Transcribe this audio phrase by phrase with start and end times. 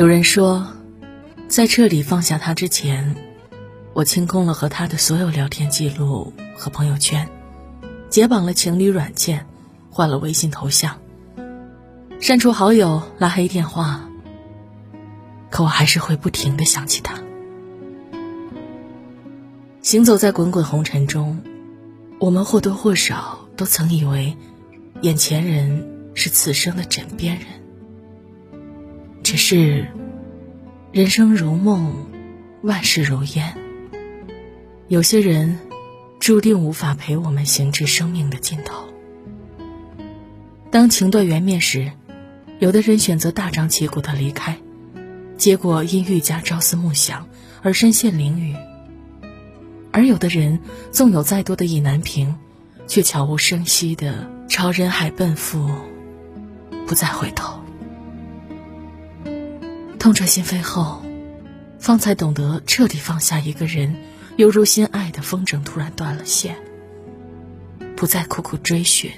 [0.00, 0.66] 有人说，
[1.46, 3.16] 在彻底放下他之前，
[3.92, 7.28] 我清空了和他的所有聊天记录和朋友圈，
[8.08, 9.46] 解绑了情侣软件，
[9.90, 10.96] 换了微信头像，
[12.18, 14.08] 删除好友，拉黑电话。
[15.50, 17.22] 可我还是会不停的想起他。
[19.82, 21.42] 行走在滚滚红尘中，
[22.18, 24.34] 我们或多或少都曾以为，
[25.02, 27.59] 眼前人是此生的枕边人。
[29.30, 29.86] 只是，
[30.90, 31.94] 人生如梦，
[32.62, 33.56] 万事如烟。
[34.88, 35.56] 有些人，
[36.18, 38.88] 注定无法陪我们行至生命的尽头。
[40.72, 41.92] 当情断缘灭时，
[42.58, 44.58] 有的人选择大张旗鼓的离开，
[45.36, 47.28] 结果因愈加朝思暮想
[47.62, 48.56] 而身陷囹圄；
[49.92, 50.58] 而有的人，
[50.90, 52.34] 纵有再多的意难平，
[52.88, 55.70] 却悄无声息的朝人海奔赴，
[56.84, 57.59] 不再回头。
[60.00, 61.02] 痛彻心扉后，
[61.78, 63.94] 方才懂得彻底放下一个人，
[64.36, 66.56] 犹如心爱的风筝突然断了线。
[67.96, 69.10] 不再苦苦追寻，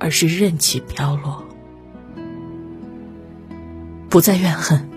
[0.00, 1.44] 而是任其飘落；
[4.10, 4.90] 不再怨恨。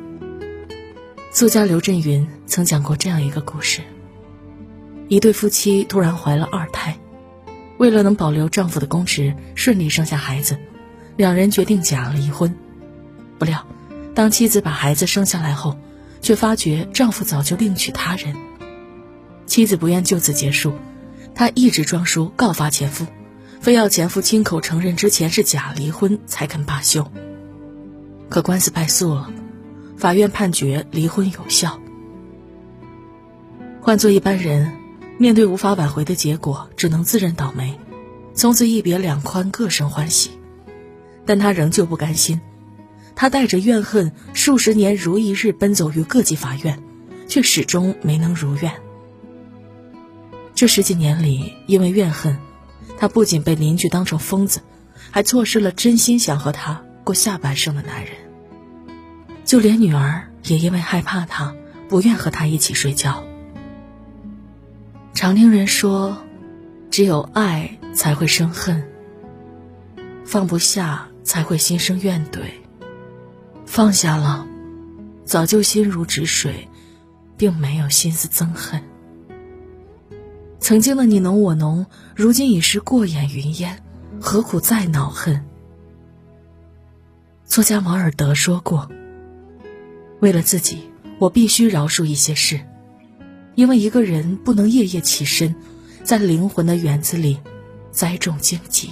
[1.32, 3.82] 作家刘震云曾讲过这样一个故事：
[5.08, 6.98] 一对夫妻突然怀了二胎，
[7.78, 10.58] 为了能保留丈夫的公职，顺利生下孩子，
[11.16, 12.52] 两人决定假离婚。
[13.38, 13.64] 不料。
[14.16, 15.78] 当妻子把孩子生下来后，
[16.22, 18.36] 却发觉丈夫早就另娶他人。
[19.46, 20.74] 妻子不愿就此结束，
[21.36, 23.06] 她一直装书告发前夫，
[23.60, 27.06] 非要前夫亲口承认之前是假离婚才肯罢休。
[28.30, 29.30] 可官司败诉了，
[29.98, 31.80] 法院判决离婚有效。
[33.82, 34.72] 换做一般人，
[35.20, 37.78] 面对无法挽回的结果，只能自认倒霉，
[38.34, 40.32] 从此一别两宽，各生欢喜。
[41.26, 42.40] 但他仍旧不甘心。
[43.16, 46.84] 他带着怨恨，数十年如一日奔走于各级法院，
[47.28, 48.74] 却始终没能如愿。
[50.54, 52.38] 这十几年里，因为怨恨，
[52.98, 54.62] 他不仅被邻居当成疯子，
[55.12, 58.14] 还错失了真心想和他过下半生的男人。
[59.46, 61.56] 就连女儿也因为害怕他，
[61.88, 63.24] 不愿和他一起睡觉。
[65.14, 66.18] 常听人说，
[66.92, 68.84] 只有爱才会生恨，
[70.26, 72.40] 放不下才会心生怨怼。
[73.66, 74.48] 放下了，
[75.26, 76.70] 早就心如止水，
[77.36, 78.82] 并没有心思憎恨。
[80.60, 83.84] 曾经的你侬我侬，如今已是过眼云烟，
[84.22, 85.46] 何苦再恼恨？
[87.46, 88.90] 作家王尔德说过
[90.22, 90.90] ：“为了自己，
[91.20, 92.60] 我必须饶恕一些事，
[93.56, 95.54] 因为一个人不能夜夜起身，
[96.04, 97.40] 在灵魂的园子里
[97.92, 98.90] 栽种荆棘。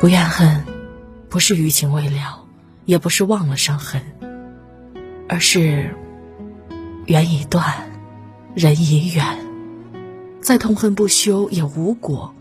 [0.00, 0.64] 不怨恨，
[1.30, 2.42] 不是余情未了。”
[2.86, 4.00] 也不是忘了伤痕，
[5.28, 5.94] 而是
[7.06, 7.90] 缘已断，
[8.54, 9.38] 人已远，
[10.40, 12.32] 再痛恨不休也无果，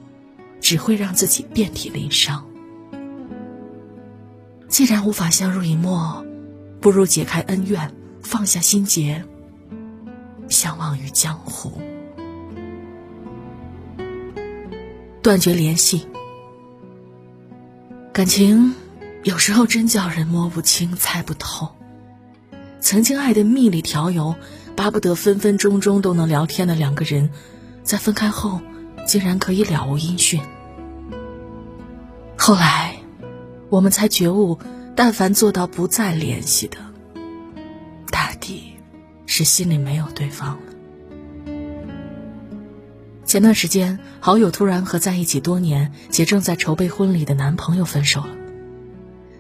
[0.61, 2.45] 只会让自己遍体鳞伤。
[4.67, 6.23] 既然无法相濡以沫，
[6.79, 7.91] 不如解开恩怨，
[8.21, 9.25] 放下心结，
[10.47, 11.81] 相忘于江湖，
[15.23, 16.05] 断绝联系，
[18.13, 18.75] 感情。
[19.25, 21.71] 有时候真叫人摸不清、猜不透。
[22.79, 24.35] 曾经爱的蜜里调油，
[24.75, 27.31] 巴不得分分钟钟都能聊天的两个人，
[27.83, 28.61] 在分开后，
[29.07, 30.39] 竟然可以了无音讯。
[32.37, 32.97] 后来，
[33.69, 34.59] 我们才觉悟，
[34.95, 36.77] 但凡做到不再联系的，
[38.11, 38.75] 大抵
[39.25, 41.53] 是心里没有对方了。
[43.25, 48.44] 前段时间，好友突然和在一起多年且正在筹备婚礼的男朋友分手了。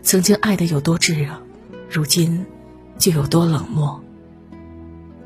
[0.05, 1.41] 曾经爱的有多炙热，
[1.89, 2.45] 如今
[2.99, 4.03] 就有多冷漠。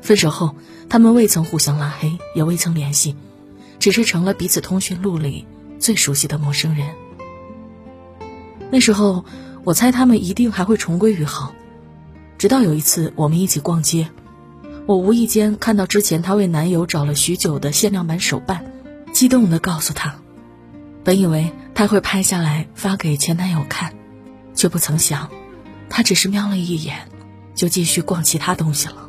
[0.00, 0.54] 分手后，
[0.88, 3.14] 他们未曾互相拉黑，也未曾联系，
[3.78, 5.44] 只是成了彼此通讯录里
[5.78, 6.88] 最熟悉的陌生人。
[8.70, 9.26] 那时候，
[9.64, 11.54] 我猜他们一定还会重归于好。
[12.38, 14.08] 直到有一次，我们一起逛街，
[14.86, 18.64] 我无意间看到之前她为男友找了许久的限量版手办，
[19.12, 20.14] 激动地告诉他，
[21.04, 23.92] 本以为他会拍下来发给前男友看。
[24.54, 25.30] 却不曾想，
[25.88, 27.08] 他只是瞄了一眼，
[27.54, 29.08] 就继续逛其他东西了。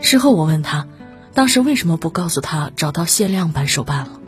[0.00, 0.86] 事后我问他，
[1.32, 4.20] 当时为什么不告诉他找到限量版手办了？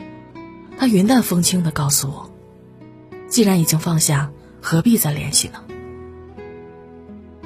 [0.77, 2.31] 他云淡风轻的告诉我，
[3.27, 5.61] 既然已经放下，何必再联系呢？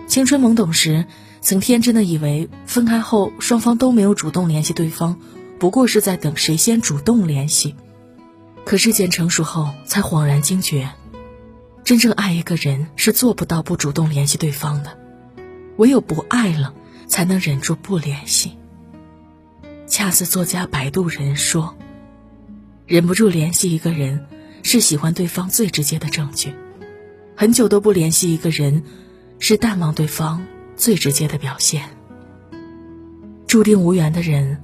[0.08, 1.06] 青春懵懂时，
[1.40, 5.18] 曾天真的以为分开后双方都没有主动联系对方，
[5.60, 7.76] 不过是在等谁先主动联系。
[8.66, 10.92] 可事件成熟后，才恍然惊觉。
[11.84, 14.98] 真正爱一个人是做不到不主动联系对方的，
[15.78, 16.74] 唯有不爱了，
[17.08, 18.58] 才能忍住不联系。
[19.88, 21.76] 恰似作家摆渡人说
[22.88, 24.26] ：“忍不住联系一个人，
[24.64, 26.52] 是喜欢对方最直接的证据；
[27.36, 28.84] 很久都不联系一个人，
[29.40, 30.46] 是淡忘对方
[30.78, 31.90] 最直接的表现。
[33.48, 34.64] 注定无缘的人，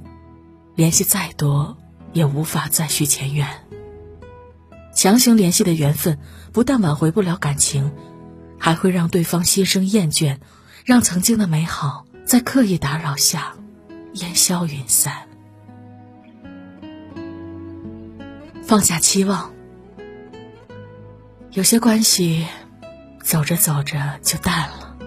[0.75, 1.77] 联系再多，
[2.13, 3.45] 也无法再续前缘。”
[4.97, 6.17] 强行联系的缘分，
[6.51, 7.91] 不但挽回不了感情，
[8.57, 10.39] 还会让对方心生厌倦，
[10.85, 13.53] 让曾经的美好在刻意打扰下
[14.13, 15.27] 烟消云散。
[18.63, 19.53] 放下期望，
[21.51, 22.47] 有些关系
[23.21, 24.97] 走着走着就淡了，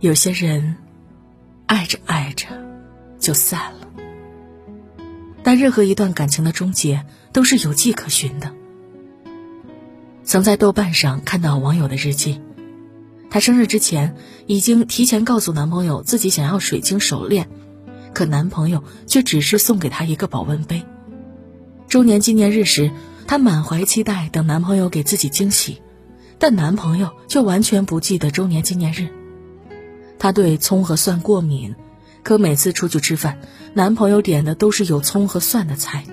[0.00, 0.76] 有些人
[1.64, 2.46] 爱着爱着
[3.18, 3.88] 就散了。
[5.42, 8.54] 但任何一段感情的终结都是有迹可循的。
[10.24, 12.40] 曾在豆瓣上看到网友的日记，
[13.28, 14.14] 她生日之前
[14.46, 17.48] 已经提前告诉男朋友自己想要水晶手链，
[18.14, 20.84] 可男朋友却只是送给她一个保温杯。
[21.88, 22.90] 周年纪念日时，
[23.26, 25.82] 她满怀期待等男朋友给自己惊喜，
[26.38, 29.08] 但男朋友却完全不记得周年纪念日。
[30.18, 31.74] 她对葱和蒜过敏，
[32.22, 33.40] 可每次出去吃饭，
[33.74, 36.04] 男朋友点的都是有葱和蒜的菜。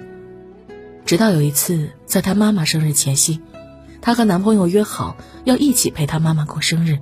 [1.06, 3.40] 直到有一次，在她妈妈生日前夕。
[4.01, 7.00] 她和男朋友约好要一起陪她妈妈过生日，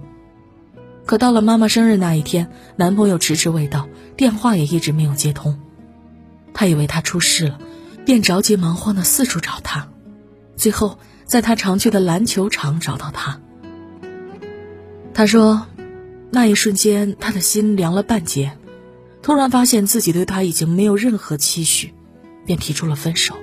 [1.06, 5.60] 可到了妈妈生日那一天，男朋友迟迟未到，电话也一直没有接通。
[6.54, 7.60] 她以为他出事了，
[8.04, 9.90] 便着急忙慌的四处找他，
[10.56, 13.40] 最后在他常去的篮球场找到他。
[15.14, 15.68] 他说，
[16.32, 18.58] 那一瞬间他的心凉了半截，
[19.22, 21.94] 突然发现自己对他已经没有任何期许，
[22.46, 23.36] 便提出了分手。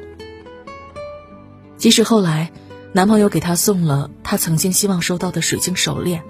[1.77, 2.51] 即使后来。
[2.97, 6.23] 男朋友给她送了她曾经希望收到的水晶手链，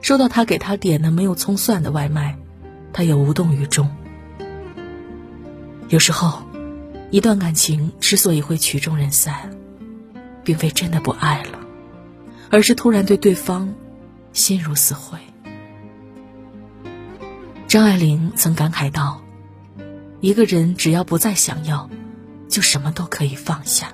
[0.00, 2.38] 收到他给她点的没有葱蒜的外卖，
[2.94, 3.94] 她也无动于衷。
[5.90, 6.42] 有时候，
[7.10, 9.50] 一段感情之所以会曲终人散，
[10.42, 11.58] 并非真的不爱了，
[12.48, 13.74] 而是突然对对方
[14.32, 15.18] 心如死灰。
[17.66, 19.20] 张爱玲曾感慨道
[20.22, 21.90] ：“一个人只要不再想要，
[22.48, 23.92] 就什么都可以放下。”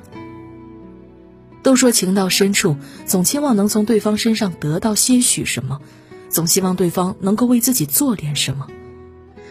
[1.65, 2.77] 都说情到深处，
[3.07, 5.81] 总期望能从对方身上得到些许什么，
[6.29, 8.69] 总希望对方能够为自己做点什么。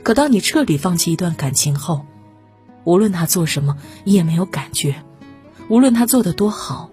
[0.03, 2.05] 可当你彻底放弃一段感情后，
[2.83, 4.93] 无论他做什么，你也没有感觉；
[5.69, 6.91] 无论他做的多好，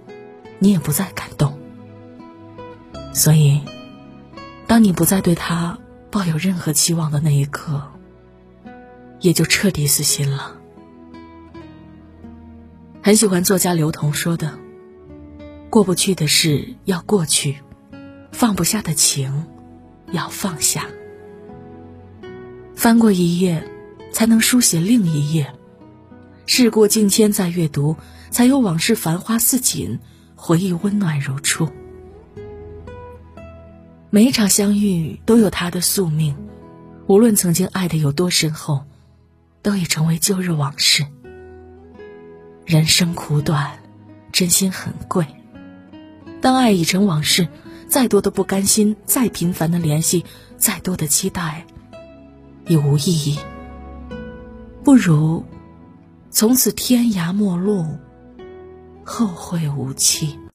[0.59, 1.59] 你也不再感动。
[3.13, 3.61] 所以，
[4.67, 5.79] 当你不再对他
[6.11, 7.83] 抱有任何期望的那一刻，
[9.21, 10.57] 也就彻底死心了。
[13.03, 14.60] 很喜欢作家刘同说的。
[15.71, 17.57] 过不去的事要过去，
[18.33, 19.47] 放不下的情
[20.11, 20.89] 要放下。
[22.75, 23.65] 翻过一页，
[24.13, 25.45] 才能书写另一页；
[26.45, 27.97] 事过境迁再阅读，
[28.33, 30.01] 才有往事繁花似锦，
[30.35, 31.69] 回忆温暖如初。
[34.11, 36.37] 每一场相遇都有它的宿命，
[37.07, 38.83] 无论曾经爱的有多深厚，
[39.63, 41.07] 都已成为旧日往事。
[42.67, 43.79] 人生苦短，
[44.33, 45.25] 真心很贵。
[46.41, 47.47] 当爱已成往事，
[47.87, 50.25] 再多的不甘心，再频繁的联系，
[50.57, 51.67] 再多的期待，
[52.67, 53.39] 已无意义。
[54.83, 55.45] 不如
[56.31, 57.85] 从此天涯陌路，
[59.05, 60.41] 后会无期。